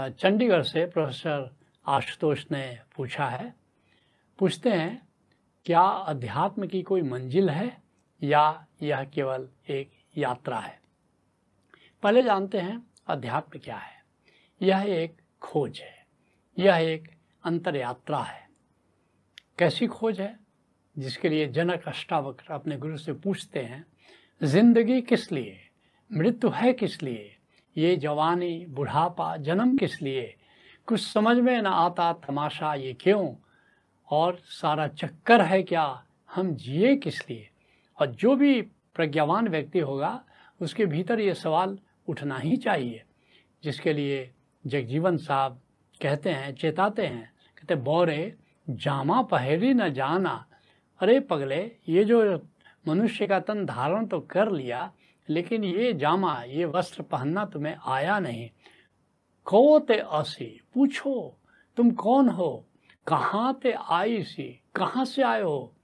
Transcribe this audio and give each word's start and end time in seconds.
चंडीगढ़ 0.00 0.62
से 0.62 0.86
प्रोफेसर 0.86 1.56
आशुतोष 1.86 2.44
ने 2.50 2.78
पूछा 2.96 3.28
है। 3.28 3.54
पूछते 4.38 4.70
हैं, 4.70 5.08
क्या 5.64 5.80
अध्यात्म 5.80 6.66
की 6.66 6.82
कोई 6.82 7.02
मंजिल 7.02 7.50
है 7.50 7.82
या 8.22 8.66
यह 8.82 9.04
केवल 9.04 9.48
एक 9.68 9.90
यात्रा 10.16 10.60
है? 10.60 10.80
पहले 12.02 12.22
जानते 12.22 12.58
हैं, 12.58 12.86
अध्यात्म 13.06 13.58
क्या 13.58 13.76
है। 13.76 14.04
यह 14.62 14.78
एक 14.78 15.16
खोज 15.42 15.80
है, 15.80 16.06
यह 16.58 16.76
एक 16.76 17.08
अंतर 17.44 17.76
यात्रा 17.76 18.22
है। 18.22 18.48
कैसी 19.58 19.86
खोज 19.86 20.20
है? 20.20 20.38
जिसके 20.98 21.28
लिए 21.28 21.46
जनक 21.46 21.88
अष्टावक्र 21.88 22.52
अपने 22.52 22.76
गुरु 22.76 22.98
से 22.98 23.12
पूछते 23.12 23.60
हैं, 23.62 23.86
ज़िंदगी 24.42 25.00
किस 25.00 25.32
लिए? 25.32 25.68
मृत्यु 26.12 26.50
है 26.50 26.72
किस 26.72 27.02
लिए? 27.02 27.37
ये 27.78 27.96
जवानी 27.96 28.66
बुढ़ापा 28.68 29.36
जन्म 29.36 29.76
किस 29.76 30.02
लिए? 30.02 30.34
कुछ 30.86 31.00
समझ 31.00 31.36
में 31.36 31.62
ना 31.62 31.70
आता 31.70 32.12
तमाशा 32.12 32.74
ये 32.74 32.92
क्यों? 32.92 33.34
और 34.10 34.38
सारा 34.44 34.88
चक्कर 34.88 35.42
है 35.42 35.62
क्या? 35.62 36.04
हम 36.34 36.54
जिए 36.54 36.96
किस 36.96 37.30
लिए? 37.30 37.48
और 38.00 38.06
जो 38.06 38.36
भी 38.36 38.62
प्रज्ञावान 38.62 39.48
व्यक्ति 39.48 39.78
होगा, 39.78 40.24
उसके 40.60 40.86
भीतर 40.86 41.20
ये 41.20 41.34
सवाल 41.34 41.78
उठना 42.08 42.38
ही 42.38 42.56
चाहिए। 42.56 43.02
जिसके 43.64 43.92
लिए 43.92 44.30
जगजीवन 44.66 45.16
साहब 45.16 45.60
कहते 46.02 46.30
हैं, 46.30 46.54
चेताते 46.54 47.06
हैं, 47.06 47.32
कहते 47.58 47.74
बोरे, 47.74 48.34
जामा 48.70 49.22
पहरी 49.22 49.74
न 49.74 49.88
जाना। 49.88 50.46
अरे 51.00 51.20
पगले, 51.20 51.76
ये 51.88 52.04
जो 52.04 52.42
मनुष्य 52.88 53.26
का 53.26 53.40
तन 53.40 53.66
धारण 53.66 54.06
तो 54.06 54.20
कर 54.20 54.52
लिया 54.52 54.92
लेकिन 55.28 55.64
ये 55.64 55.92
जामा, 55.92 56.42
ये 56.42 56.64
वस्त्र 56.64 57.02
पहनना 57.02 57.44
तुम्हें 57.44 57.76
आया 57.86 58.18
नहीं। 58.18 58.50
को 59.44 59.78
ते 59.78 59.94
असी, 59.94 60.60
पूछो, 60.74 61.38
तुम 61.76 61.90
कौन 61.90 62.28
हो? 62.28 62.66
कहाँ 63.06 63.54
ते 63.54 63.72
आई 63.72 64.22
सी? 64.22 64.60
कहाँ 64.74 65.04
से 65.04 65.22
आए 65.22 65.42
हो? 65.42 65.74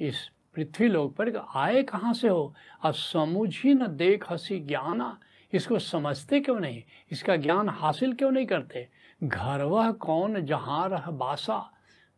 इस 0.00 0.30
पृथ्वी 0.54 0.88
लोक 0.88 1.16
पर 1.16 1.36
आए 1.54 1.82
कहाँ 1.82 2.14
से 2.14 2.28
हो? 2.28 2.54
अब 2.82 2.92
समुझी 2.92 3.74
न 3.74 3.86
देख 3.86 4.32
हसी 4.32 4.60
ज्ञाना। 4.60 5.20
इसको 5.52 5.78
समझते 5.78 6.40
क्यों 6.40 6.60
नहीं? 6.60 6.82
इसका 7.10 7.36
ज्ञान 7.36 7.68
हासिल 7.68 8.14
क्यों 8.14 8.30
नहीं 8.30 8.46
करते? 8.46 8.88
घर 9.24 9.62
वह 9.62 9.92
कौन 9.92 10.40
जहाँ 10.40 10.88
रह 10.88 11.10
बासा? 11.10 11.72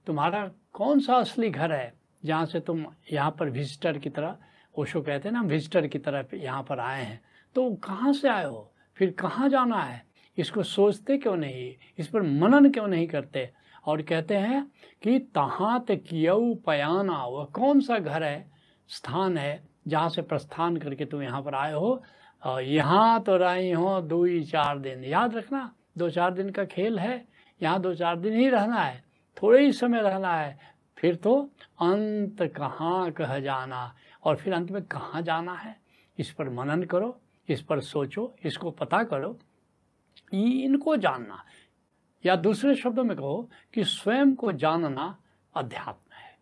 तुम्हारा 0.06 0.50
कौन 0.72 1.00
सा 1.00 1.14
असली 1.14 1.50
घर 1.50 1.72
है, 1.72 1.94
जहाँ 2.24 2.46
से 2.46 2.60
तुम 2.60 2.86
यहाँ 3.12 3.30
पर 3.30 3.50
विजिटर 3.50 3.98
की 3.98 4.10
तरह 4.10 4.36
ओशो 4.78 5.00
कहते 5.00 5.28
हैं 5.28 5.36
ना 5.36 5.42
विजिटर 5.42 5.86
की 5.86 5.98
तरह 5.98 6.24
यहाँ 6.34 6.62
पर 6.62 6.80
आए 6.80 7.02
हैं। 7.02 7.22
तो 7.54 7.70
कहाँ 7.70 8.12
से 8.12 8.28
आए 8.28 8.44
हो? 8.44 8.72
फिर 8.96 9.10
कहाँ 9.10 9.48
जाना 9.48 9.80
है? 9.80 10.06
इसको 10.38 10.62
सोचते 10.62 11.18
क्यों 11.18 11.36
नहीं? 11.36 11.74
इस 11.98 12.08
पर 12.08 12.22
मनन 12.22 12.70
क्यों 12.70 12.86
नहीं 12.86 13.08
करते? 13.08 13.50
और 13.86 14.02
कहते 14.02 14.34
हैं 14.34 14.70
कि 15.02 15.18
तहाँ 15.18 15.84
तयऊ 15.88 16.54
पयाना, 16.54 17.24
वह 17.24 17.44
कौन 17.44 17.80
सा 17.80 17.98
घर 17.98 18.22
है, 18.22 18.50
स्थान 18.88 19.38
है, 19.38 19.64
जहाँ 19.88 20.08
से 20.08 20.22
प्रस्थान 20.22 20.76
करके 20.76 21.04
तुम 21.04 21.22
यहाँ 21.22 21.42
पर 21.42 21.54
आए 21.54 21.72
हो? 21.72 22.02
और 22.42 22.62
यहाँ 22.62 23.22
तो 23.22 23.36
रही 23.36 23.70
हो 23.70 24.00
दो 24.00 24.24
ही 24.24 24.44
चार 24.44 24.78
दिन। 24.78 25.04
याद 25.04 25.36
रखना, 25.36 25.74
दो 25.98 26.10
चार 26.10 26.34
दिन 26.34 26.50
का 26.50 26.64
खेल 26.64 26.98
है। 26.98 27.24
यहाँ 27.62 27.80
दो 27.80 27.94
चार 27.94 28.16
दिन 28.16 28.34
ही 28.34 28.48
रहना 28.48 28.80
है। 28.80 29.04
थोड़े 29.42 29.64
ही 29.64 29.72
समय 29.72 30.00
रहना 30.00 30.34
है। 30.34 30.58
फिर 30.98 31.14
तो 31.14 31.50
अंत 31.80 32.42
कहाँ 32.42 33.10
कह 33.10 33.38
जाना? 33.38 33.94
और 34.24 34.36
फिर 34.36 34.52
अंत 34.52 34.70
में 34.70 34.82
कहाँ 34.82 35.22
जाना 35.22 35.54
है? 35.54 35.80
इस 36.18 36.30
पर 36.30 36.48
मनन 36.48 36.82
करो, 36.82 37.20
इस 37.48 37.62
पर 37.62 37.80
सोचो, 37.80 38.36
इसको 38.44 38.70
पता 38.70 39.04
करो। 39.04 39.38
इनको 40.34 40.96
जानना। 40.96 41.44
या 42.26 42.36
दूसरे 42.36 42.74
शब्दों 42.74 43.04
में 43.04 43.16
कहो 43.16 43.50
कि 43.74 43.84
स्वयं 43.84 44.34
को 44.34 44.52
जानना 44.52 45.18
अध्यात्म 45.54 46.14
है। 46.14 46.38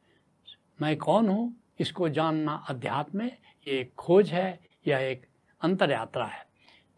मैं 0.82 0.96
कौन 0.96 1.28
हूँ? 1.28 1.56
इसको 1.80 2.08
जानना 2.08 2.54
अध्यात्म 2.68 3.20
है। 3.20 3.38
ये 3.68 3.80
एक 3.80 3.94
खोज 3.94 4.32
है 4.32 4.60
या 4.86 4.98
एक 4.98 5.26
अंतर 5.60 5.90
यात्रा 5.90 6.26
है। 6.26 6.46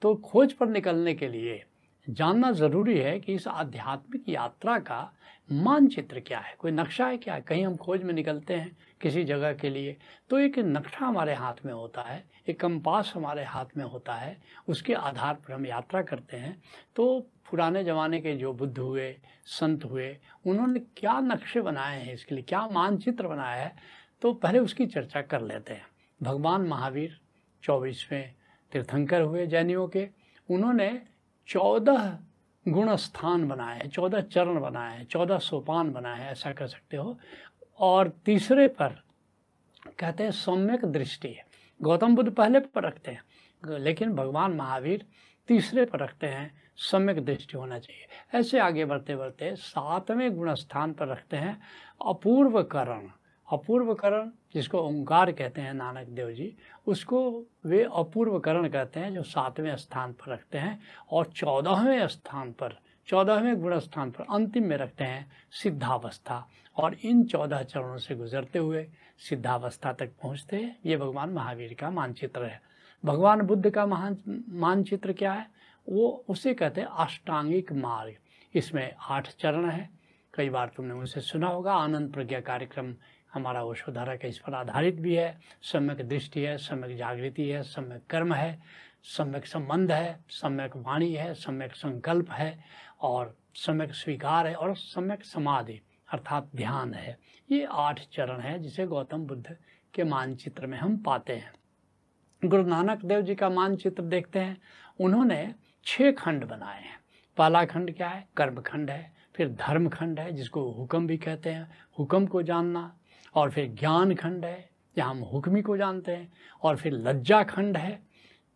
तो 0.03 0.15
खोज 0.15 0.53
पर 0.53 0.69
निकलने 0.69 1.15
के 1.15 1.29
लिए 1.29 1.65
जानना 2.07 2.51
ज़रूरी 2.53 2.99
है 2.99 3.19
कि 3.21 3.35
इस 3.35 3.47
आध्यात्मिक 3.49 4.29
यात्रा 4.29 4.79
का 4.79 5.13
मानचित्र 5.49 6.21
क्या 6.21 6.39
है? 6.39 6.55
कोई 6.59 6.71
नक्शा 6.71 7.07
है 7.07 7.17
क्या? 7.17 7.35
है 7.35 7.41
कहीं 7.41 7.65
हम 7.67 7.77
खोज 7.77 8.03
में 8.03 8.13
निकलते 8.15 8.55
हैं 8.55 8.77
किसी 9.01 9.25
जगह 9.25 9.53
के 9.53 9.71
लिए 9.71 9.97
तो 10.31 10.39
एक 10.39 10.59
नक्शा 10.59 11.07
हमारे 11.07 11.35
हाथ 11.35 11.65
में 11.67 11.73
होता 11.73 12.03
है, 12.03 12.25
एक 12.49 12.61
कंपास 12.61 13.13
हमारे 13.17 13.45
हाथ 13.45 13.77
में 13.77 13.85
होता 13.85 14.15
है, 14.15 14.37
उसके 14.69 14.95
आधार 14.95 15.35
पर 15.35 15.53
हम 15.53 15.67
यात्रा 15.67 16.03
करते 16.03 16.37
हैं। 16.37 16.57
तो 16.97 17.19
पुराने 17.51 17.85
ज़माने 17.85 18.21
के 18.21 18.35
जो 18.37 18.53
बुद्ध 18.53 18.79
हुए, 18.79 19.11
संत 19.47 19.85
हुए, 19.85 20.17
उन्होंने 20.47 20.81
क्या 20.97 21.19
नक्शे 21.21 21.61
बनाए 21.61 22.03
हैं 22.03 22.15
इसके 22.15 22.35
लिए, 22.35 22.45
क्या 22.45 22.67
मानचित्र 22.69 23.29
बनाया 23.29 23.63
है 23.63 23.75
तो 24.23 24.33
पहले 24.35 24.59
उसकी 24.59 24.87
चर्चा 24.87 25.23
कर 25.23 25.41
लेते 25.43 25.73
हैं। 25.73 25.87
भगवान 26.21 26.63
महावीर 26.63 27.19
चौबीसवें 27.63 28.35
तीर्थंकर 28.73 29.21
हुए 29.21 29.47
जैनियों 29.47 29.87
के, 29.89 30.09
उन्होंने 30.49 30.89
चौदह 31.49 32.19
गुण 32.69 32.95
स्थान 32.97 33.49
बनाए 33.49 33.79
हैं 33.79 33.89
चौदह 33.89 34.21
चरण 34.21 34.61
बनाए 34.61 34.97
हैं 34.99 35.05
चौदह 35.05 35.39
सोपान 35.39 35.93
बनाए 35.93 36.21
हैं 36.21 36.31
ऐसा 36.31 36.53
कर 36.53 36.67
सकते 36.67 36.97
हो। 36.97 37.17
और 37.79 38.09
तीसरे 38.09 38.69
पर 38.69 39.03
कहते 39.99 40.25
हैं, 40.25 40.31
सम्यक 40.31 40.85
दृष्टि 40.85 41.29
है। 41.29 41.45
गौतम 41.83 42.15
बुद्ध 42.17 42.31
पहले 42.33 42.61
पर 42.61 42.83
रखते 42.83 43.11
हैं, 43.11 43.79
लेकिन 43.79 44.13
भगवान 44.13 44.53
महावीर 44.53 45.07
तीसरे 45.49 45.85
पर 45.85 45.99
रखते 45.99 46.27
हैं, 46.27 46.53
सम्यक 46.77 47.25
दृष्टि 47.25 47.57
होना 47.57 47.79
चाहिए। 47.79 48.07
ऐसे 48.35 48.59
आगे 48.59 48.85
बढ़ते 48.85 49.17
बढ़ते 49.17 49.55
सातवें 49.57 50.37
गुण 50.37 50.55
स्थान 50.55 50.93
पर 50.93 51.09
रखते 51.09 51.37
हैं 51.37 51.61
अपूर्व 52.07 52.63
करण 52.63 53.09
अपूर्वकरण, 53.53 54.31
जिसको 54.55 54.79
ओंकार 54.79 55.33
कहते 55.33 55.61
हैं, 55.61 55.75
नानक 55.75 56.07
देव 56.07 56.31
जी, 56.31 56.57
उसको 56.87 57.45
वे 57.67 57.85
अपूर्वकरण 57.85 58.69
कहते 58.69 59.01
हैं, 59.01 59.15
जो 59.15 59.23
सातवें 59.23 59.77
स्थान 59.77 60.13
पर 60.13 60.33
रखते 60.33 60.59
हैं 60.59 60.83
और 61.11 61.27
चौदहवें 61.27 62.09
स्थान 62.09 62.53
पर, 62.53 62.79
चौदहवें 63.07 63.63
गुण 63.63 63.79
स्थान 63.79 64.11
पर 64.11 64.25
अंतिम 64.31 64.65
में 64.65 64.77
रखते 64.77 65.05
हैं 65.05 65.33
सिद्धावस्था। 65.53 66.49
और 66.77 66.95
इन 66.95 67.25
चौदह 67.25 67.63
चरणों 67.63 67.99
से 67.99 68.15
गुजरते 68.15 68.59
हुए 68.59 68.89
सिद्धावस्था 69.19 69.93
तक 69.93 70.11
पहुँचते 70.23 70.57
हैं। 70.57 70.79
ये 70.87 70.97
भगवान 70.97 71.31
महावीर 71.31 71.77
का 71.81 71.91
मानचित्र 71.91 72.45
है। 72.45 72.63
भगवान 73.05 73.41
बुद्ध 73.41 73.71
का 73.71 73.87
महान, 73.87 74.45
मानचित्र 74.49 75.13
क्या 75.13 75.33
है? 75.33 75.51
वो 75.89 76.25
उसे 76.29 76.55
कहते 76.55 76.81
हैं 76.81 76.89
अष्टांगिक 76.89 77.73
मार्ग। 77.73 78.15
इसमें 78.55 78.95
आठ 79.09 79.35
चरण 79.37 79.71
है। 79.71 79.91
कई 80.35 80.49
बार 80.49 80.71
तुमने 80.77 80.95
उनसे 80.95 81.21
सुना 81.21 81.47
होगा, 81.47 81.75
आनंद 81.75 82.13
प्रज्ञा 82.13 82.41
कार्यक्रम 82.41 82.95
हमारा 83.35 83.65
वशोधारा 83.65 84.17
का 84.17 84.29
इस 84.29 84.39
पर 84.39 84.55
आधारित 84.55 84.95
भी 84.95 85.15
है। 85.15 85.41
सम्यक 85.63 86.09
दृष्टि 86.09 86.41
है, 86.41 86.59
सम्यक 86.59 86.97
जागृति 86.97 87.49
है, 87.49 87.63
सम्यक 87.63 88.07
कर्म 88.11 88.35
है, 88.35 88.63
सम्यक 89.03 89.47
संबंध 89.47 89.93
है, 89.93 90.25
सम्यक 90.29 90.77
वाणी 90.77 91.15
है, 91.15 91.35
सम्यक 91.35 91.75
संकल्प 91.75 92.31
है 92.31 92.65
और 93.01 93.39
सम्यक 93.55 93.95
स्वीकार 93.95 94.47
है 94.47 94.55
और 94.55 94.77
सम्यक 94.77 95.25
समाधि 95.25 95.81
अर्थात 96.13 96.51
ध्यान 96.57 96.95
है। 96.95 97.19
ये 97.51 97.69
आठ 97.71 98.01
चरण 98.13 98.41
है 98.41 98.59
जिसे 98.59 98.87
गौतम 98.87 99.27
बुद्ध 99.27 99.57
के 99.95 100.05
मानचित्र 100.05 100.67
में 100.67 100.79
हम 100.79 100.97
पाते 100.97 101.33
हैं। 101.33 101.53
गुरु 102.45 102.63
नानक 102.63 103.05
देव 103.05 103.21
जी 103.21 103.35
का 103.35 103.49
मानचित्र 103.49 104.03
देखते 104.03 104.39
हैं। 104.39 104.61
उन्होंने 105.01 105.55
छः 105.85 106.13
खंड 106.13 106.45
बनाए 106.45 106.83
हैं। 106.83 107.01
पहला 107.37 107.65
खंड 107.65 107.97
क्या 107.97 108.09
है? 108.09 108.29
कर्म 108.37 108.61
खंड 108.61 108.91
है। 108.91 109.15
फिर 109.35 109.49
धर्म 109.49 109.89
खंड 109.89 110.21
है, 110.21 110.33
जिसको 110.33 110.71
हुक्म 110.73 111.07
भी 111.07 111.17
कहते 111.17 111.51
हैं। 111.51 111.73
हुक्म 111.99 112.27
को 112.27 112.43
जानना 112.43 112.99
और 113.35 113.51
फिर 113.51 113.69
ज्ञान 113.69 114.15
खंड 114.15 114.45
है 114.45 114.71
जहाँ 114.97 115.11
हम 115.11 115.19
हुक्मी 115.19 115.63
को 115.63 115.77
जानते 115.77 116.13
हैं, 116.13 116.33
और 116.63 116.77
फिर 116.77 116.93
लज्जा 116.93 117.43
खंड 117.43 117.77
है, 117.77 118.03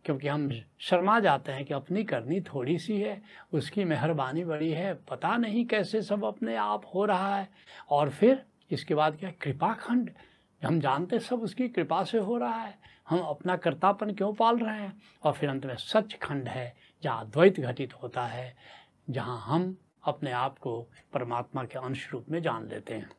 क्योंकि 0.05 0.27
हम 0.27 0.49
शर्मा 0.79 1.19
जाते 1.19 1.51
हैं 1.51 1.65
कि 1.65 1.73
अपनी 1.73 2.03
करनी 2.03 2.41
थोड़ी 2.41 2.79
सी 2.79 3.01
है, 3.01 3.21
उसकी 3.53 3.83
मेहरबानी 3.83 4.43
बड़ी 4.43 4.71
है, 4.71 4.93
पता 4.93 5.37
नहीं 5.37 5.65
कैसे 5.65 6.01
सब 6.01 6.25
अपने 6.25 6.55
आप 6.55 6.85
हो 6.95 7.05
रहा 7.05 7.35
है, 7.35 7.49
और 7.89 8.09
फिर 8.09 8.45
इसके 8.71 8.95
बाद 8.95 9.15
क्या 9.15 9.31
कृपा 9.31 9.73
खंड, 9.73 10.11
हम 10.63 10.79
जानते 10.79 11.19
सब 11.19 11.41
उसकी 11.41 11.69
कृपा 11.69 12.03
से 12.03 12.17
हो 12.17 12.37
रहा 12.37 12.55
है, 12.55 12.79
हम 13.09 13.19
अपना 13.19 13.55
कर्तापन 13.55 14.13
क्यों 14.13 14.33
पाल 14.33 14.57
रहे 14.57 14.81
हैं? 14.81 15.01
और 15.23 15.33
फिर 15.33 15.49
अंत 15.49 15.65
में 15.65 15.75
सच 15.75 16.13
खंड 16.13 16.47
है, 16.47 16.75
जहाँ 17.03 17.29
द्वैत 17.29 17.59
घटित 17.59 17.93
होता 17.93 18.25
है, 18.25 18.55
जहाँ 19.09 19.39
हम 19.45 19.77
अपने 20.03 20.31
आप 20.31 20.57
को 20.57 20.87
परमात्मा 21.13 21.63
के 21.63 21.79
अंश 21.79 22.09
रूप 22.13 22.25
में 22.29 22.41
जान 22.41 22.67
लेते 22.67 22.93
हैं। 22.93 23.09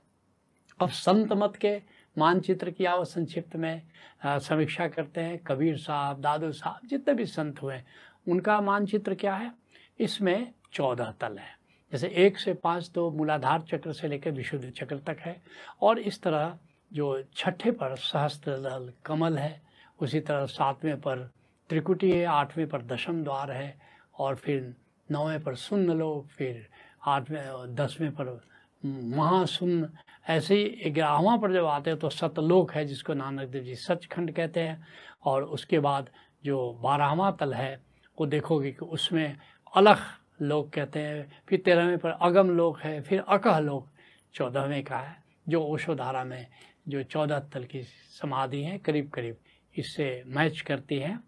अब 0.81 0.89
संत 0.89 1.33
मत 1.33 1.57
के 1.57 1.81
मानचित्र 2.17 2.71
की 2.71 2.85
आओ, 2.85 3.05
संक्षिप्त 3.05 3.57
में 3.57 3.83
समीक्षा 4.27 4.87
करते 4.89 5.21
हैं। 5.21 5.39
कबीर 5.39 5.77
साहब, 5.79 6.21
दादू 6.21 6.51
साहब, 6.53 6.87
जितने 6.89 7.15
भी 7.15 7.27
संत 7.27 7.61
हुए 7.63 7.81
उनका 8.29 8.61
मानचित्र 8.61 9.15
क्या 9.15 9.35
है? 9.35 9.53
इसमें 10.01 10.53
चौदह 10.73 11.13
तल 11.21 11.37
है। 11.39 11.59
जैसे 11.93 12.09
एक 12.25 12.39
से 12.39 12.55
पाँच 12.55 12.91
तो 12.95 13.11
मूलाधार 13.11 13.61
चक्र 13.63 13.93
से 13.93 14.09
लेकर 14.09 14.31
विशुद्ध 14.31 14.71
चक्र 14.71 14.99
तक 14.99 15.19
है। 15.21 15.41
और 15.83 15.99
इस 15.99 16.23
तरह 16.23 16.59
जो 16.93 17.23
छठे 17.37 17.71
पर 17.71 17.97
सहस्त्र 17.97 18.57
दल 18.59 18.93
कमल 19.07 19.39
है, 19.39 19.61
उसी 20.01 20.21
तरह 20.21 20.47
सातवें 20.47 21.01
पर 21.01 21.31
त्रिकुटी 21.71 22.11
है, 22.11 22.25
आठवें 22.25 22.69
पर 22.69 22.83
दशम 22.83 23.23
द्वार 23.25 23.51
है, 23.51 23.75
और 24.19 24.37
फिर 24.37 24.75
नौवें 25.11 25.43
पर 25.43 25.55
सुन्न 25.55 25.99
लो 25.99 26.27
फिर 26.31 26.67
आठवें 27.07 27.75
दसवें 27.75 28.11
पर 28.11 28.41
महासुन्न 28.85 29.89
ऐसे 30.29 30.55
ही 30.55 30.91
ग्यारहवा 30.91 31.37
पर 31.37 31.53
जब 31.53 31.65
आते 31.65 31.91
हैं 31.91 31.99
तो 31.99 32.09
सतलोक 32.11 32.73
है 32.73 32.85
जिसको 32.85 33.15
नानक 33.15 33.49
देव 33.49 33.63
जी 33.63 33.75
सचखंड 33.75 34.35
कहते 34.35 34.61
हैं 34.61 34.87
और 35.25 35.45
उसके 35.45 35.79
बाद 35.79 36.11
जो 36.45 36.81
बारहवा 36.83 37.31
तल 37.31 37.55
है, 37.55 37.81
वो 38.21 38.27
देखोगे 38.27 38.71
कि 38.73 38.85
उसमें 38.85 39.37
अलख 39.75 39.99
लोग 40.43 40.71
कहते 40.73 41.01
हैं, 41.01 41.43
फिर 41.49 41.63
तेरहवें 41.65 41.99
पर 41.99 42.11
अगम 42.11 42.51
लोक 42.51 42.79
है, 42.81 43.01
फिर 43.01 43.21
अकह 43.29 43.59
लोक, 43.59 43.89
चौदहवें 44.35 44.85
का 44.85 44.99
है, 44.99 45.17
जो 45.49 45.63
ओशोधारा 45.63 46.25
में 46.25 46.47
जो 46.89 47.03
चौदह 47.03 47.39
तल 47.39 47.65
की 47.65 47.83
समाधि 48.21 48.63
है, 48.63 48.79
करीब 48.79 49.11
करीब 49.11 49.37
इससे 49.77 50.23
मैच 50.27 50.61
करती 50.61 50.99
हैं। 50.99 51.21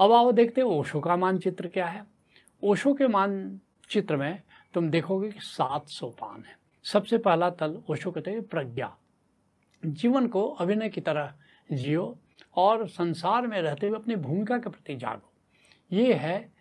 अब 0.00 0.12
आओ 0.12 0.32
देखते 0.32 0.60
हैं 0.60 0.68
ओशो 0.68 1.00
का 1.00 1.16
मानचित्र 1.16 1.68
क्या 1.68 1.86
है। 1.86 2.04
ओशो 2.62 2.94
के 2.94 3.06
मानचित्र 3.06 4.16
में 4.16 4.42
तुम 4.74 4.90
देखोगे 4.90 5.30
कि 5.30 5.40
सात 5.40 5.88
सोपान 5.88 6.44
है। 6.48 6.59
सबसे 6.84 7.18
पहला 7.18 7.50
तल 7.50 7.82
ओशो 7.90 8.10
कहते 8.10 8.30
हैं 8.30 8.42
प्रज्ञा। 8.42 8.96
जीवन 9.84 10.26
को 10.26 10.48
अभिनय 10.50 10.88
की 10.88 11.00
तरह 11.00 11.34
जियो 11.72 12.18
और 12.56 12.88
संसार 12.88 13.46
में 13.46 13.60
रहते 13.62 13.88
हुए 13.88 13.98
अपनी 13.98 14.16
भूमिका 14.16 14.58
के 14.58 14.70
प्रति 14.70 14.96
जागो। 14.96 15.32
ये 15.92 16.14
है 16.14 16.52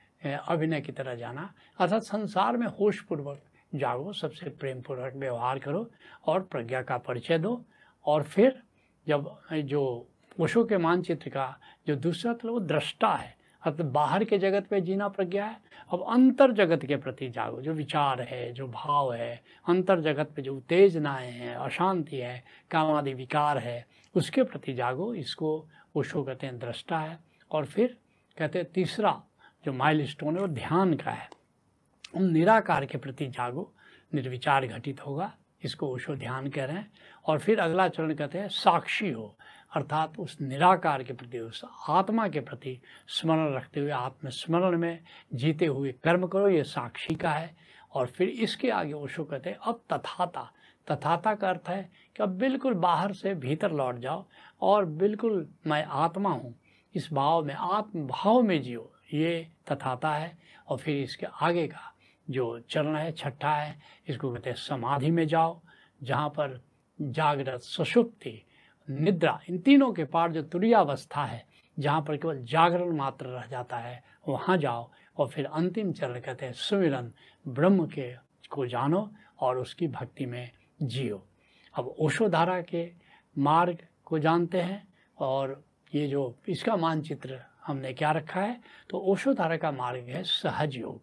अभिनय 0.48 0.82
की 0.82 0.92
तरह 0.92 1.16
जाना। 1.16 1.54
अर्थात 1.80 2.04
संसार 2.04 2.58
में 2.58 2.68
होशपूर्वक 2.68 3.42
जागो, 3.76 4.14
सबसे 4.14 4.50
प्रेम 4.50 4.82
पूर्वक 4.82 5.14
व्यवहार 5.16 5.60
करो 5.60 5.90
और 6.26 6.42
प्रज्ञा 6.42 6.82
का 6.82 6.98
परिचय 6.98 7.38
दो। 7.38 7.66
और 8.06 8.24
फिर 8.24 8.62
जब 9.08 9.40
जो 9.54 10.08
ओशो 10.40 10.64
के 10.66 10.78
मानचित्र 10.78 11.30
का 11.30 11.60
जो 11.88 11.96
दूसरा 11.96 12.34
तल 12.34 12.50
वो 12.50 12.60
दृष्टा 12.60 13.14
है। 13.16 13.38
अर्थात 13.66 13.86
बाहर 13.86 14.24
के 14.24 14.38
जगत 14.38 14.68
पे 14.68 14.82
जीना 14.82 15.08
प्रज्ञा 15.08 15.46
है। 15.46 15.62
अब 15.94 16.06
अंतर 16.10 16.52
जगत 16.52 16.86
के 16.86 16.96
प्रति 16.96 17.30
जागो। 17.30 17.62
जो 17.62 17.74
विचार 17.74 18.22
है, 18.22 18.54
जो 18.54 18.68
भाव 18.68 19.14
है, 19.14 19.44
अंतर 19.68 20.00
जगत 20.00 20.32
पे 20.36 20.42
जो 20.42 20.56
उत्तेजनाएँ 20.56 21.32
हैं, 21.32 21.56
अशांति 21.56 22.18
है, 22.18 22.44
कामादि 22.72 23.14
विकार 23.14 23.58
है, 23.58 23.88
उसके 24.16 24.44
प्रति 24.44 24.74
जागो। 24.74 25.14
इसको 25.14 25.66
ओशो 25.96 26.24
कहते 26.24 26.48
हैं 26.48 26.60
दृष्टा 26.60 27.00
है। 27.00 27.20
और 27.52 27.66
फिर 27.66 27.98
कहते 28.38 28.60
हैं 28.60 28.72
तीसरा 28.72 29.24
जो 29.66 29.74
माइल 29.74 30.08
स्टोन 30.08 30.36
है, 30.36 30.42
वो 30.42 30.48
ध्यान 30.48 30.94
का 30.94 31.12
है। 31.12 31.30
उन 32.16 32.34
निराकार 32.34 32.86
के 32.86 32.98
प्रति 32.98 33.28
जागो। 33.28 33.74
निर्विचार 34.14 34.68
घटित 34.68 35.06
होगा। 35.06 35.34
इसको 35.62 35.88
ओशो 35.88 36.16
ध्यान 36.16 36.48
कह 36.50 36.66
रहे 36.66 36.76
हैं 36.76 36.92
और 37.26 37.40
फिर 37.40 37.60
अगला 37.60 37.88
चरण 37.88 38.14
कहते 38.14 38.38
हैं, 38.40 38.48
साक्षी 38.48 39.10
हो। 39.12 39.36
अर्थात 39.72 40.20
उस 40.20 40.38
निराकार 40.42 41.04
के 41.04 41.14
प्रति, 41.14 41.40
उस 41.40 41.64
आत्मा 41.90 42.28
के 42.28 42.40
प्रति 42.40 42.80
स्मरण 43.10 43.54
रखते 43.56 43.80
हुए, 43.80 43.92
आत्मस्मरण 43.92 44.78
में 44.78 45.00
जीते 45.34 45.66
हुए 45.66 45.92
कर्म 46.04 46.28
करो, 46.28 46.50
ये 46.50 46.64
साक्षी 46.64 47.16
का 47.16 47.32
है। 47.32 47.56
और 47.94 48.08
फिर 48.08 48.30
इसके 48.30 48.70
आगे 48.70 48.94
ओशो 48.94 49.24
कहते 49.24 49.50
हैं, 49.50 49.58
अब 49.58 49.82
तथाता। 49.94 50.52
तथाता 50.88 51.34
का 51.36 51.50
अर्थ 51.50 51.70
है 51.70 51.82
कि 52.16 52.24
अब 52.24 52.30
बिल्कुल 52.38 52.74
बाहर 52.76 53.14
से 53.14 53.34
भीतर 53.36 53.72
लौट 53.72 53.98
जाओ 54.00 54.26
और 54.62 54.86
बिल्कुल 54.86 55.48
मैं 55.68 55.84
आत्मा 55.86 56.30
हूँ, 56.30 56.54
इस 56.96 57.10
भाव 57.14 57.44
में 57.46 57.54
आत्म 57.54 58.06
भाव 58.08 58.42
में 58.42 58.62
जियो। 58.62 58.92
ये 59.14 59.48
तथाता 59.72 60.14
है 60.14 60.38
और 60.68 60.78
फिर 60.78 61.04
इसके 61.04 61.26
आगे 61.42 61.68
का 61.68 61.94
जो 62.30 62.60
चरण 62.70 62.96
है, 62.96 63.12
छठा 63.12 63.56
है, 63.56 63.80
इसको 64.08 64.32
कहते 64.32 64.50
हैं 64.50 64.58
समाधि 64.58 65.12
में 65.12 65.28
जाओ, 65.28 65.62
जहाँ 66.04 66.30
पर 66.30 66.60
जागृत 67.00 67.62
सुषुप्ति 67.62 68.42
निद्रा, 68.88 69.40
इन 69.50 69.58
तीनों 69.58 69.92
के 69.94 70.04
पार 70.04 70.32
जो 70.32 70.42
तुरियावस्था 70.44 71.24
है, 71.24 71.46
जहाँ 71.78 72.02
पर 72.02 72.18
केवल 72.18 72.44
जागरण 72.44 72.96
मात्र 72.96 73.26
रह 73.26 73.46
जाता 73.46 73.78
है, 73.78 74.04
वहाँ 74.28 74.58
जाओ 74.58 74.90
और 75.18 75.28
फिर 75.28 75.46
अंतिम 75.46 75.92
चरण 75.94 76.20
कहते 76.20 76.46
हैं 76.46 76.54
सुमिरन, 76.54 77.12
ब्रह्म 77.46 77.86
के 77.88 78.14
को 78.50 78.66
जानो 78.66 79.10
और 79.40 79.58
उसकी 79.58 79.88
भक्ति 79.88 80.26
में 80.26 80.52
जियो। 80.82 81.24
अब 81.76 81.96
ओशोधारा 82.00 82.62
के 82.62 82.90
मार्ग 83.36 83.78
को 84.06 84.20
जानते 84.20 84.62
हैं 84.62 84.88
और 85.18 85.62
ये 85.94 86.08
जो 86.08 86.36
इसका 86.50 86.76
मानचित्र 86.76 87.40
हमने 87.66 87.94
क्या 87.94 88.12
रखा 88.12 88.42
है 88.42 88.60
तो 88.90 89.00
ओशोधारा 89.12 89.58
का 89.58 89.72
मार्ग 89.72 90.10
है 90.10 90.24
सहज 90.24 90.78
योग। 90.78 91.02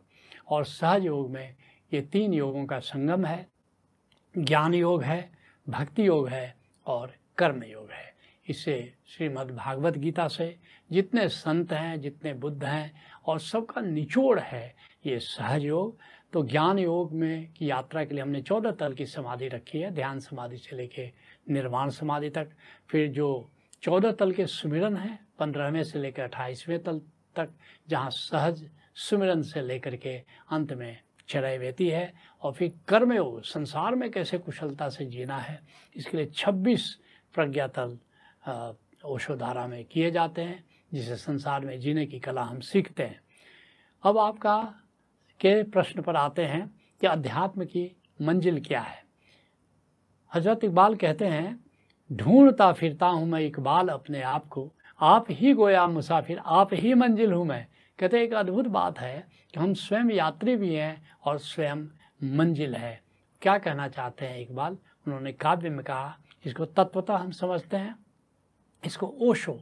और 0.49 0.65
सहज 0.65 1.05
योग 1.07 1.31
में 1.31 1.55
ये 1.95 2.01
तीन 2.01 2.35
योगों 2.35 2.65
का 2.67 2.79
संगम 2.79 3.25
है। 3.25 3.47
ज्ञान 4.39 4.75
योग 4.75 5.03
है, 5.03 5.31
भक्ति 5.69 6.07
योग 6.07 6.29
है 6.29 6.57
और 6.87 7.15
कर्म 7.39 7.63
योग 7.65 7.91
है। 7.91 8.15
इससे 8.49 8.95
श्रीमद् 9.07 9.57
भागवत 9.57 9.97
गीता 9.99 10.29
से 10.29 10.57
जितने 10.93 11.29
संत 11.29 11.73
हैं, 11.73 12.01
जितने 12.01 12.33
बुद्ध 12.35 12.65
हैं 12.65 12.93
और 13.27 13.41
सबका 13.41 13.81
निचोड़ 13.81 14.41
है 14.41 14.75
ये 15.07 15.19
सहज 15.19 15.65
योग। 15.65 15.99
तो 16.33 16.43
ज्ञान 16.43 16.79
योग 16.79 17.13
में 17.13 17.53
की 17.53 17.71
यात्रा 17.71 18.05
के 18.05 18.15
लिए 18.15 18.23
हमने 18.23 18.43
चौदह 18.43 18.71
तल 18.71 18.95
की 18.95 19.07
समाधि 19.07 19.49
रखी 19.49 19.79
है, 19.79 19.91
ध्यान 19.91 20.21
समाधि 20.21 20.57
से 20.57 20.77
लेके 20.77 21.11
निर्वाण 21.51 21.91
समाधि 21.91 22.31
तक। 22.31 22.51
फिर 22.89 23.11
जो 23.11 23.51
चौदह 23.83 24.13
तल 24.13 24.33
के 24.33 24.47
सुमिरन 24.47 24.97
हैं, 24.97 25.27
पंद्रहवें 25.39 25.83
से 25.83 25.99
लेकर 25.99 26.23
अट्ठाईसवें 26.23 26.83
तल 26.83 26.99
तक, 27.37 27.49
जहाँ 27.89 28.11
सहज 28.11 28.69
सुमिरन 28.97 29.43
से 29.43 29.63
लेकर 29.63 29.97
के 29.97 30.17
अंत 30.51 30.73
में 30.73 30.99
चढ़ाई 31.29 31.57
रहती 31.57 31.89
है 31.89 32.13
और 32.43 32.53
फिर 32.53 32.73
कर्म 32.89 33.13
योग, 33.13 33.43
संसार 33.43 33.95
में 33.95 34.11
कैसे 34.11 34.39
कुशलता 34.39 34.89
से 34.89 35.05
जीना 35.07 35.39
है, 35.39 35.61
इसके 35.97 36.17
लिए 36.17 36.27
छब्बीस 36.35 36.97
प्रज्ञातल 37.35 37.99
ओशोधारा 39.05 39.67
में 39.67 39.85
किए 39.85 40.11
जाते 40.11 40.43
हैं, 40.43 40.65
जिसे 40.93 41.17
संसार 41.17 41.65
में 41.65 41.79
जीने 41.81 42.07
की 42.07 42.19
कला 42.19 42.43
हम 42.43 42.61
सीखते 42.61 43.03
हैं। 43.03 43.21
अब 44.05 44.19
आपका 44.19 44.59
के 45.41 45.63
प्रश्न 45.63 46.03
पर 46.03 46.17
आते 46.17 46.45
हैं 46.45 46.67
कि 47.01 47.07
अध्यात्म 47.07 47.65
की 47.65 47.91
मंजिल 48.23 48.61
क्या 48.61 48.81
है? 48.81 49.05
हज़रत 50.33 50.65
इकबाल 50.65 50.95
कहते 50.95 51.27
हैं, 51.27 51.59
ढूंढता 52.11 52.73
फिरता 52.73 53.07
हूँ 53.07 53.27
मैं 53.29 53.41
इकबाल 53.41 53.89
अपने 53.89 54.23
आप 54.23 54.47
को, 54.47 54.71
आप 55.01 55.27
ही 55.31 55.53
गोया 55.53 55.87
मुसाफिर, 55.87 56.39
आप 56.39 56.75
ही 56.75 56.95
मंजिल 56.95 57.33
हूँ 57.33 57.45
मैं। 57.47 57.67
कहते 57.99 58.23
एक 58.23 58.35
अद्भुत 58.35 58.67
बात 58.67 58.99
है 58.99 59.27
कि 59.55 59.61
हम 59.61 59.73
स्वयं 59.75 60.11
यात्री 60.11 60.57
भी 60.57 60.75
हैं 60.75 61.09
और 61.25 61.39
स्वयं 61.39 61.87
मंजिल 62.37 62.75
है। 62.75 63.01
क्या 63.43 63.57
कहना 63.59 63.89
चाहते 63.89 64.27
हैं 64.27 64.41
इकबाल 64.41 64.73
उन्होंने 65.07 65.33
काव्य 65.33 65.71
में 65.71 65.85
कहा, 65.85 66.19
इसको 66.45 66.65
तत्वता 66.65 67.17
हम 67.17 67.31
समझते 67.31 67.77
हैं। 67.77 67.95
इसको 68.85 69.07
ओशो, 69.21 69.59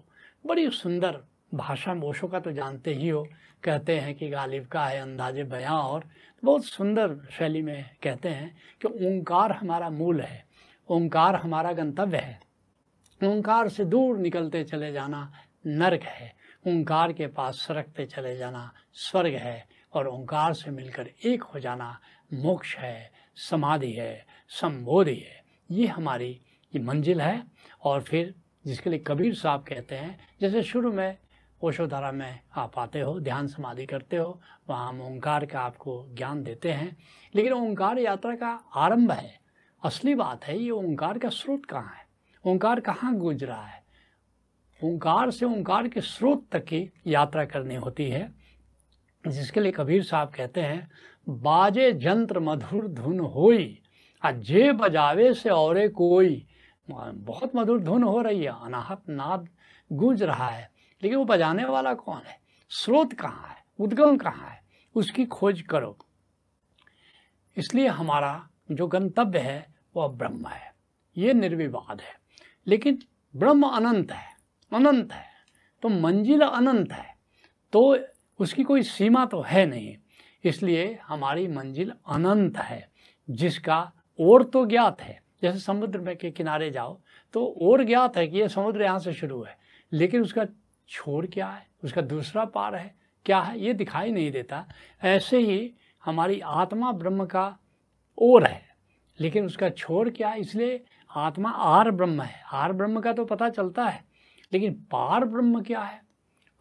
बड़ी 0.46 0.70
सुंदर 0.70 1.20
भाषा 1.54 1.94
में, 1.94 2.02
ओशो 2.02 2.28
का 2.28 2.40
तो 2.40 2.52
जानते 2.52 2.94
ही 2.94 3.08
हो, 3.08 3.26
कहते 3.64 3.98
हैं 3.98 4.14
कि 4.14 4.28
गालिब 4.28 4.66
का 4.66 4.84
है 4.86 5.00
अंदाजे 5.00 5.44
बयां 5.44 5.74
और 5.74 6.04
बहुत 6.42 6.64
सुंदर 6.64 7.16
शैली 7.30 7.62
में 7.62 7.84
कहते 8.02 8.28
हैं 8.28 8.54
कि 8.82 8.88
ओंकार 8.88 9.52
हमारा 9.52 9.90
मूल 9.90 10.20
है, 10.20 10.44
ओंकार 10.88 11.34
हमारा 11.34 11.72
गंतव्य 11.72 12.18
है। 12.18 12.40
ओंकार 13.20 13.68
से 13.68 13.84
दूर 13.84 14.18
निकलते 14.18 14.64
चले 14.64 14.92
जाना 14.92 15.30
नरक 15.66 16.02
है। 16.02 16.33
ओंकार 16.66 17.12
के 17.12 17.26
पास 17.26 17.54
सरकते 17.54 18.06
चले 18.06 18.36
जाना 18.36 18.72
स्वर्ग 18.92 19.34
है 19.34 19.66
और 19.92 20.08
ओंकार 20.08 20.52
से 20.52 20.70
मिलकर 20.70 21.10
एक 21.24 21.42
हो 21.42 21.60
जाना 21.60 22.00
मोक्ष 22.32 22.76
है, 22.76 23.12
समाधि 23.36 23.92
है, 23.92 24.26
संबोधि 24.48 25.16
है। 25.16 25.44
ये 25.70 25.86
हमारी, 25.86 26.40
ये 26.74 26.82
मंजिल 26.82 27.20
है 27.20 27.44
और 27.84 28.02
फिर 28.02 28.34
जिसके 28.66 28.90
लिए 28.90 28.98
कबीर 28.98 29.34
साहब 29.34 29.64
कहते 29.64 29.94
हैं, 29.94 30.28
जैसे 30.40 30.62
शुरू 30.62 30.92
में 30.92 31.18
ओशोधारा 31.62 32.12
में 32.12 32.40
आप 32.56 32.78
आते 32.78 33.00
हो, 33.00 33.20
ध्यान 33.20 33.46
समाधि 33.46 33.86
करते 33.86 34.16
हो, 34.16 34.40
वहाँ 34.68 34.88
हम 34.88 35.02
ओंकार 35.02 35.46
का 35.46 35.60
आपको 35.60 36.06
ज्ञान 36.10 36.42
देते 36.42 36.72
हैं। 36.72 36.96
लेकिन 37.34 37.52
ओंकार 37.52 37.98
यात्रा 37.98 38.36
का 38.36 38.64
आरंभ 38.74 39.12
है। 39.12 39.40
असली 39.84 40.14
बात 40.14 40.44
है, 40.44 40.58
ये 40.58 40.70
ओंकार 40.70 41.18
का 41.18 41.28
स्रोत 41.28 41.66
कहाँ 41.66 41.94
है? 41.96 42.06
ओंकार 42.52 42.80
कहाँ 42.80 43.14
गूंज 43.14 43.44
रहा 43.44 43.66
है? 43.66 43.83
ओंकार 44.84 45.30
से 45.30 45.46
ओंकार 45.46 45.88
के 45.88 46.00
स्रोत 46.00 46.46
तक 46.52 46.64
की 46.64 46.90
यात्रा 47.06 47.44
करनी 47.44 47.74
होती 47.74 48.08
है, 48.08 48.34
जिसके 49.26 49.60
लिए 49.60 49.72
कबीर 49.72 50.02
साहब 50.02 50.28
कहते 50.28 50.60
हैं, 50.60 50.90
बाजे 51.28 51.92
जंत्र 51.92 52.40
मधुर 52.40 52.88
धुन 52.88 53.20
होई 53.20 53.80
जे 54.26 54.72
बजावे 54.72 55.34
से 55.34 55.50
और 55.50 55.88
कोई। 55.88 56.46
बहुत 56.90 57.56
मधुर 57.56 57.80
धुन 57.80 58.02
हो 58.02 58.22
रही 58.22 58.44
है, 58.44 58.64
अनाहत 58.64 59.02
नाद 59.08 59.48
गूंज 59.92 60.22
रहा 60.22 60.48
है, 60.48 60.70
लेकिन 61.02 61.18
वो 61.18 61.24
बजाने 61.24 61.64
वाला 61.64 61.94
कौन 61.94 62.22
है? 62.26 62.40
स्रोत 62.70 63.12
कहाँ 63.12 63.48
है? 63.48 63.64
उद्गम 63.78 64.16
कहाँ 64.16 64.50
है? 64.50 64.62
उसकी 64.94 65.26
खोज 65.26 65.60
करो। 65.60 65.98
इसलिए 67.56 67.88
हमारा 67.88 68.48
जो 68.70 68.86
गंतव्य 68.86 69.38
है, 69.38 69.74
वह 69.96 70.08
ब्रह्म 70.08 70.46
है। 70.48 70.74
ये 71.16 71.32
निर्विवाद 71.32 72.00
है। 72.00 72.14
लेकिन 72.66 72.98
ब्रह्म 73.36 73.66
अनंत 73.66 74.12
है। 74.12 74.33
अनंत 74.74 75.12
है 75.12 75.26
तो 75.82 75.88
मंजिल 75.90 76.40
अनंत 76.42 76.92
है 76.92 77.06
तो 77.72 77.96
उसकी 78.40 78.62
कोई 78.64 78.82
सीमा 78.84 79.24
तो 79.26 79.40
है 79.42 79.64
नहीं। 79.66 79.96
इसलिए 80.44 80.98
हमारी 81.02 81.46
मंजिल 81.48 81.92
अनंत 82.08 82.56
है, 82.58 82.88
जिसका 83.28 83.92
ओर 84.18 84.42
तो 84.44 84.64
ज्ञात 84.66 85.00
है। 85.00 85.18
जैसे 85.42 85.58
समुद्र 85.58 86.00
में 86.00 86.16
के 86.16 86.30
किनारे 86.30 86.70
जाओ 86.70 86.98
तो 87.34 87.44
और 87.62 87.84
ज्ञात 87.84 88.16
है 88.16 88.26
कि 88.28 88.38
ये 88.38 88.48
समुद्र 88.48 88.82
यहाँ 88.82 88.98
से 88.98 89.12
शुरू 89.12 89.42
है, 89.42 89.56
लेकिन 89.92 90.22
उसका 90.22 90.44
छोर 90.88 91.26
क्या 91.26 91.46
है? 91.46 91.66
उसका 91.84 92.00
दूसरा 92.02 92.44
पार 92.46 92.74
है, 92.74 92.94
क्या 93.26 93.40
है? 93.40 93.58
ये 93.60 93.72
दिखाई 93.74 94.12
नहीं 94.12 94.30
देता। 94.32 94.64
ऐसे 95.02 95.38
ही 95.38 95.72
हमारी 96.04 96.40
आत्मा 96.40 96.92
ब्रह्म 96.92 97.24
का 97.26 97.46
ओर 98.18 98.44
है, 98.44 98.62
लेकिन 99.18 99.46
उसका 99.46 99.68
छोर 99.70 100.10
क्या 100.10 100.28
है? 100.28 100.40
इसलिए 100.40 100.82
आत्मा 101.10 101.50
आर 101.50 101.90
ब्रह्म 101.90 102.22
है। 102.22 102.42
आर 102.52 102.72
ब्रह्म 102.72 103.00
का 103.00 103.12
तो 103.12 103.24
पता 103.24 103.48
चलता 103.50 103.84
है 103.84 104.02
लेकिन 104.52 104.72
पार 104.74 105.24
ब्रह्म 105.24 105.62
क्या 105.62 105.80
है? 105.80 106.02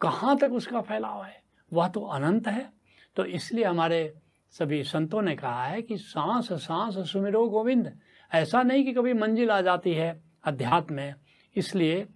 कहाँ 0.00 0.38
तक 0.38 0.52
उसका 0.52 0.80
फैलाव 0.80 1.24
है? 1.24 1.42
वह 1.72 1.88
तो 1.88 2.00
अनंत 2.00 2.48
है। 2.48 2.72
तो 3.16 3.24
इसलिए 3.24 3.64
हमारे 3.64 4.14
सभी 4.50 4.82
संतों 4.82 5.22
ने 5.22 5.36
कहा 5.36 5.64
है 5.64 5.82
कि 5.82 5.98
सांस 5.98 6.52
सांस 6.52 7.12
सुमिरो 7.12 7.48
गोविंद। 7.48 7.98
ऐसा 8.34 8.62
नहीं 8.62 8.84
कि 8.84 8.92
कभी 8.92 9.12
मंजिल 9.12 9.50
आ 9.50 9.60
जाती 9.60 9.94
है 9.94 10.20
अध्यात्म 10.44 10.94
में। 10.94 11.14
इसलिए 11.56 12.06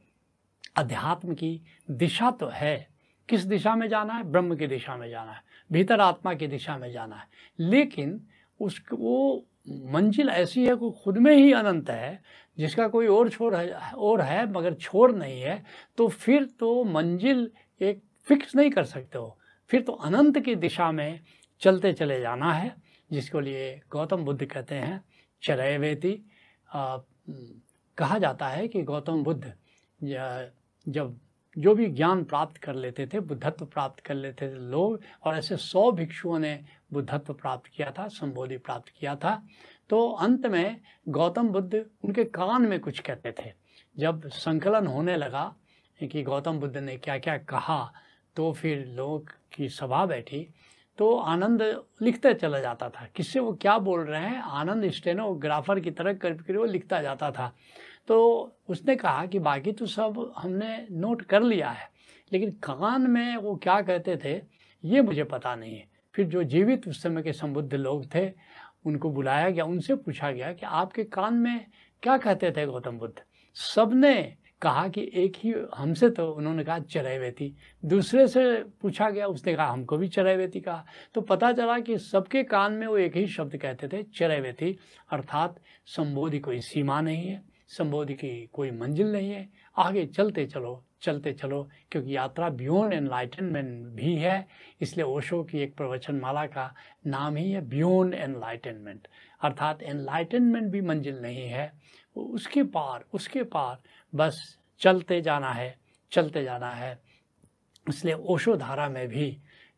अध्यात्म 0.77 1.35
की 1.35 1.63
दिशा 1.91 2.31
तो 2.31 2.47
है। 2.47 2.89
किस 3.29 3.41
दिशा 3.41 3.77
में 3.77 3.89
जाना 3.89 4.15
है? 4.15 4.23
ब्रह्म 4.23 4.57
की 4.57 4.67
दिशा 4.67 4.97
में 4.97 5.11
जाना 5.11 5.33
है। 5.33 5.43
भीतर 5.73 6.01
आत्मा 6.01 6.35
की 6.35 6.47
दिशा 6.47 6.79
में 6.79 6.93
जाना 6.93 7.17
है। 7.17 7.29
लेकिन 7.59 8.27
उस 8.61 8.83
वो 8.93 9.45
मंजिल 9.67 10.29
ऐसी 10.29 10.65
है 10.67 10.75
कि 10.77 10.91
खुद 11.05 11.19
में 11.19 11.35
ही 11.37 11.53
अनंत 11.53 11.91
है, 11.91 12.21
जिसका 12.59 12.87
कोई 12.88 13.07
और 13.07 13.29
छोर 13.29 13.55
है, 13.55 13.73
और 13.91 14.21
है, 14.21 14.50
मगर 14.53 14.75
छोर 14.75 15.15
नहीं 15.15 15.41
है 15.41 15.62
तो 15.99 16.09
फिर 16.09 16.45
तो 16.61 16.85
मंजिल 16.85 17.50
एक 17.81 18.03
फिक्स 18.27 18.57
नहीं 18.57 18.71
कर 18.71 18.85
सकते 18.85 19.19
हो। 19.19 19.38
फिर 19.71 19.83
तो 19.83 19.93
अनंत 19.93 20.38
की 20.38 20.55
दिशा 20.57 20.91
में 20.93 21.21
चलते 21.62 21.93
चले 21.93 22.21
जाना 22.21 22.53
है, 22.53 22.75
जिसको 23.11 23.41
लिए 23.41 23.81
गौतम 23.91 24.25
बुद्ध 24.25 24.45
कहते 24.45 24.75
हैं, 24.75 25.03
चरय 25.43 25.79
वेती। 25.79 26.12
कहा 26.69 28.19
जाता 28.19 28.49
है 28.49 28.69
कि 28.69 28.83
गौतम 28.83 29.23
बुद्ध 29.25 29.53
जब 30.00 31.19
जो 31.59 31.75
भी 31.75 31.87
ज्ञान 31.87 32.23
प्राप्त 32.25 32.57
कर 32.57 32.75
लेते 32.75 33.07
थे, 33.07 33.21
बुद्धत्व 33.21 33.65
प्राप्त 33.65 34.00
कर 34.00 34.15
लेते 34.15 34.49
थे 34.49 34.55
लोग, 34.71 35.00
और 35.25 35.37
ऐसे 35.37 35.57
सौ 35.57 35.91
भिक्षुओं 35.93 36.38
ने 36.38 36.61
बुद्धत्व 36.93 37.33
प्राप्त 37.33 37.67
किया 37.67 37.91
था, 37.91 38.07
संबोधि 38.09 38.57
प्राप्त 38.59 38.93
किया 38.99 39.15
था। 39.17 39.43
तो 39.91 40.09
अंत 40.12 40.47
में 40.47 40.81
गौतम 41.09 41.49
बुद्ध 41.49 41.85
उनके 42.05 42.25
कान 42.25 42.62
में 42.62 42.79
कुछ 42.81 42.99
कहते 43.00 43.33
थे। 43.33 43.53
जब 43.97 44.29
संकलन 44.29 44.87
होने 44.87 45.17
लगा 45.17 45.55
कि 46.00 46.23
गौतम 46.23 46.59
बुद्ध 46.61 46.77
ने 46.77 46.97
क्या 46.97 47.19
क्या 47.19 47.37
कहा 47.38 47.93
तो 48.37 48.53
फिर 48.53 48.85
लोग 48.87 49.31
की 49.53 49.69
सभा 49.69 50.05
बैठी 50.07 50.47
तो 50.99 51.15
आनंद 51.17 51.62
लिखते 52.03 52.33
चला 52.35 52.59
जाता 52.59 52.88
था। 52.88 53.07
किससे 53.17 53.41
वो 53.41 53.53
क्या 53.53 53.77
बोल 53.79 54.00
रहे 54.00 54.21
हैं? 54.21 54.41
आनंद 54.41 54.91
स्टेनोग्राफर 54.91 55.81
की 55.81 55.91
तरह 55.91 56.12
कर 56.15 56.57
वो 56.57 56.65
लिखता 56.65 57.00
जाता 57.03 57.31
था। 57.31 57.53
तो 58.09 58.53
उसने 58.69 58.97
कहा 58.97 59.27
कि 59.27 59.38
बाकी 59.38 59.73
तो 59.73 59.87
सब 59.87 60.35
हमने 60.37 60.87
नोट 60.91 61.23
कर 61.23 61.43
लिया 61.43 61.71
है। 61.71 61.91
लेकिन 62.33 62.50
कान 62.50 63.11
में 63.11 63.37
वो 63.37 63.57
क्या 63.57 63.81
कहते 63.81 64.17
थे, 64.25 64.43
ये 64.85 65.03
मुझे 65.03 65.25
पता 65.25 65.55
नहीं 65.55 65.77
है। 65.77 65.88
फिर 66.15 66.27
जो 66.27 66.43
जीवित 66.43 66.88
उस 66.88 67.03
समय 67.03 67.23
के 67.23 67.33
संबुद्ध 67.33 67.75
लोग 67.75 68.15
थे, 68.15 68.33
उनको 68.87 69.11
बुलाया 69.11 69.50
गया, 69.50 69.65
उनसे 69.65 69.95
पूछा 69.95 70.31
गया 70.31 70.53
कि 70.53 70.67
आपके 70.67 71.05
कान 71.05 71.35
में 71.35 71.67
क्या 72.03 72.19
कहते 72.19 72.50
थे 72.50 72.67
गौतम 72.67 72.99
बुद्ध? 72.99 73.15
सबने 73.55 74.37
कहा 74.62 74.88
कि 74.88 75.11
एक 75.15 75.33
ही 75.37 75.55
हमसे 75.75 76.11
तो 76.11 76.33
उन्होंने 76.33 76.65
कहा 76.65 76.79
चरैवेती। 76.79 77.55
दूसरे 77.85 78.29
से 78.29 78.62
पूछा 78.62 79.11
गया, 79.11 79.27
उसने 79.27 79.55
कहा 79.55 79.67
हमको 79.67 79.97
भी 79.97 80.09
चरैवेती 80.09 80.61
कहा। 80.61 80.85
तो 81.15 81.21
पता 81.21 81.53
चला 81.53 81.79
कि 81.79 81.99
सबके 81.99 82.43
कान 82.43 82.73
में 82.73 82.87
वो 82.87 82.99
एक 82.99 83.17
ही 83.17 83.27
शब्द 83.27 83.57
कहते 83.57 83.88
थे, 83.88 84.03
चरैवेती। 84.03 84.79
अर्थात 85.11 85.61
संबोधि 85.87 86.38
कोई 86.38 86.61
सीमा 86.61 87.00
नहीं 87.00 87.29
है। 87.29 87.58
संबोधि 87.71 88.15
की 88.15 88.49
कोई 88.53 88.71
मंजिल 88.71 89.13
नहीं 89.13 89.31
है। 89.31 89.49
आगे 89.77 90.07
चलते 90.07 90.47
चलो 90.47 90.85
चलते 91.03 91.33
चलो, 91.33 91.69
क्योंकि 91.91 92.17
यात्रा 92.17 92.49
बियॉन्ड 92.51 92.93
एनलाइटनमेंट 92.93 93.87
भी 93.95 94.15
है। 94.17 94.47
इसलिए 94.81 95.05
ओशो 95.07 95.43
की 95.45 95.59
एक 95.59 95.77
प्रवचन 95.77 96.15
माला 96.15 96.45
का 96.47 96.73
नाम 97.07 97.37
ही 97.37 97.51
है 97.53 97.61
बियॉन्ड 97.69 98.15
एनलाइटनमेंट 98.15 99.07
अर्थात 99.41 99.83
एनलाइटनमेंट 99.83 100.71
भी 100.73 100.81
मंजिल 100.81 101.21
नहीं 101.23 101.47
है। 101.49 101.73
उसके 102.17 102.63
पार 102.63 103.05
उसके 103.15 103.43
पार 103.43 103.79
बस 104.13 104.59
चलते 104.81 105.21
जाना 105.21 105.53
है, 105.53 105.77
चलते 106.13 106.43
जाना 106.45 106.71
है। 106.71 106.99
इसलिए 107.89 108.15
ओशो 108.15 108.57
धारा 108.57 108.89
में 108.89 109.07
भी 109.09 109.37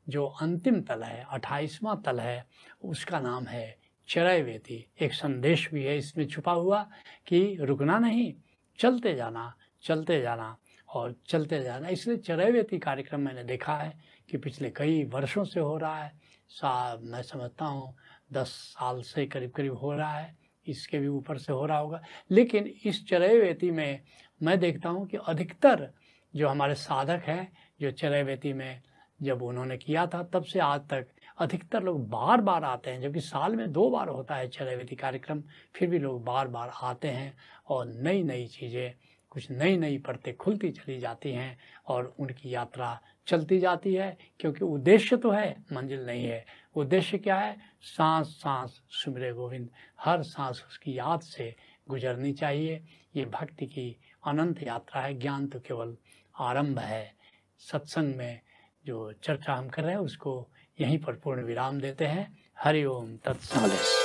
जो 0.09 0.25
अंतिम 0.43 0.81
तल 0.81 1.03
है, 1.03 1.25
अट्ठाईसवां 1.31 1.97
तल 1.97 2.21
है, 2.21 2.45
उसका 2.85 3.21
नाम 3.21 3.47
है 3.47 3.77
चरय 4.11 4.43
वेती 4.43 4.87
एक 5.01 5.13
संदेश 5.15 5.69
भी 5.75 5.85
है, 5.85 5.97
इसमें 5.99 6.27
छुपा 6.27 6.53
हुआ 6.53 6.83
कि 7.27 7.57
रुकना 7.61 7.99
नहीं, 7.99 8.33
चलते 8.79 9.15
जाना 9.15 9.55
चलते 9.83 10.21
जाना 10.21 10.57
और 10.89 11.15
चलते 11.27 11.63
जाना। 11.63 11.89
इसलिए 11.89 12.17
चरैवेती 12.17 12.79
कार्यक्रम 12.79 13.21
मैंने 13.21 13.45
देखा 13.45 13.77
है 13.77 13.99
कि 14.31 14.39
पिछले 14.39 14.71
कई 14.71 15.05
वर्षों 15.05 15.45
से 15.45 15.61
हो 15.61 15.77
रहा 15.77 16.03
है। 16.05 16.13
सा 16.49 16.99
मैं 17.03 17.23
समझता 17.23 17.65
हूँ, 17.65 17.95
दस 18.33 18.49
साल 18.49 19.03
से 19.03 19.27
करीब 19.27 19.51
करीब 19.51 19.75
हो 19.75 19.93
रहा 19.93 20.19
है। 20.19 20.37
इसके 20.67 20.99
भी 20.99 21.09
ऊपर 21.09 21.39
से 21.39 21.53
हो 21.53 21.67
रहा 21.67 21.79
होगा। 21.79 22.03
लेकिन 22.31 22.67
इस 22.85 23.07
चरैवेती 23.09 23.71
में, 23.71 24.01
मैं 24.43 24.59
देखता 24.59 24.89
हूँ 24.89 25.07
कि 25.07 25.17
अधिकतर 25.17 25.91
जो 26.35 26.49
हमारे 26.49 26.75
साधक 26.75 27.23
हैं, 27.27 27.53
जो 27.81 27.91
चरैवेती 27.91 28.53
में 28.53 28.83
जब 29.23 29.43
उन्होंने 29.43 29.77
किया 29.79 30.07
था, 30.07 30.23
तब 30.23 30.45
से 30.45 30.59
आज 30.59 30.81
तक 30.81 31.07
अधिकतर 31.41 31.83
लोग 31.83 32.09
बार 32.09 32.41
बार 32.41 32.65
आते 32.65 32.91
हैं, 32.91 33.01
जबकि 33.01 33.21
साल 33.21 33.57
में 33.57 33.73
दो 33.73 33.91
बार 33.91 34.09
होता 34.09 34.35
है 34.35 34.49
चरैवेती 34.49 34.97
कार्यक्रम, 34.97 35.43
फिर 35.75 35.91
भी 35.91 35.99
लोग 35.99 36.25
बार 36.25 36.49
बार 36.49 36.73
आते 36.83 37.09
हैं 37.09 37.37
और 37.69 37.87
नई 37.87 38.23
नई 38.23 38.47
चीज़ें, 38.47 38.95
कुछ 39.31 39.51
नई 39.51 39.77
नई 39.77 39.99
परतें 39.99 40.37
खुलती 40.37 40.71
चली 40.71 40.99
जाती 41.01 41.33
हैं 41.33 41.59
और 41.89 42.15
उनकी 42.19 42.55
यात्रा 42.55 43.01
चलती 43.27 43.59
जाती 43.59 43.95
है, 43.95 44.17
क्योंकि 44.41 44.65
उद्देश्य 44.65 45.17
तो 45.17 45.31
है, 45.31 45.65
मंजिल 45.73 46.07
नहीं 46.07 46.25
है। 46.25 46.45
उद्देश्य 46.77 47.19
क्या 47.19 47.37
है? 47.37 47.57
सांस 47.83 48.27
सांस 48.27 48.81
सुमरे 48.91 49.33
गोविंद, 49.33 49.69
हर 50.01 50.23
सांस 50.23 50.65
उसकी 50.69 50.99
याद 50.99 51.21
से 51.21 51.55
गुजरनी 51.89 52.33
चाहिए। 52.33 52.83
ये 53.17 53.25
भक्ति 53.25 53.67
की 53.67 53.97
अनंत 54.27 54.63
यात्रा 54.63 55.03
है, 55.03 55.15
ज्ञान 55.19 55.47
तो 55.47 55.61
केवल 55.61 55.97
आरंभ 56.39 56.79
है। 56.79 57.15
सत्संग 57.59 58.15
में 58.15 58.41
जो 58.87 59.13
चर्चा 59.13 59.55
हम 59.55 59.69
कर 59.69 59.83
रहे 59.83 59.93
हैं, 59.93 60.01
उसको 60.01 60.49
यहीं 60.81 60.99
पर 60.99 61.13
पूर्ण 61.15 61.43
विराम 61.43 61.81
देते 61.81 62.05
हैं। 62.05 62.27
हरिओम 62.59 63.17
तत्समलेश 63.25 63.97